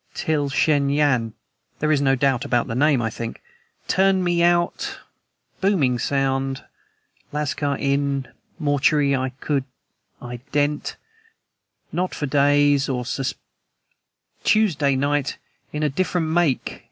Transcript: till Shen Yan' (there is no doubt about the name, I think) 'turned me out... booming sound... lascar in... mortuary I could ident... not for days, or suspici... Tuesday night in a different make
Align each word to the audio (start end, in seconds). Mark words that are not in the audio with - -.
till 0.22 0.48
Shen 0.48 0.90
Yan' 0.90 1.34
(there 1.78 1.92
is 1.92 2.00
no 2.02 2.16
doubt 2.16 2.44
about 2.44 2.66
the 2.66 2.74
name, 2.74 3.00
I 3.00 3.10
think) 3.10 3.40
'turned 3.86 4.24
me 4.24 4.42
out... 4.42 4.98
booming 5.60 6.00
sound... 6.00 6.64
lascar 7.30 7.76
in... 7.78 8.26
mortuary 8.58 9.14
I 9.14 9.28
could 9.38 9.62
ident... 10.20 10.96
not 11.92 12.12
for 12.12 12.26
days, 12.26 12.88
or 12.88 13.04
suspici... 13.04 13.36
Tuesday 14.42 14.96
night 14.96 15.38
in 15.72 15.84
a 15.84 15.88
different 15.88 16.26
make 16.26 16.90